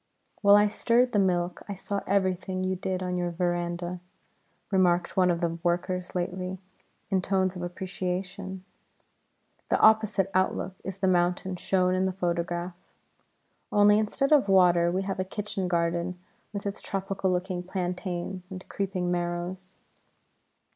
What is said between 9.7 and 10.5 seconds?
opposite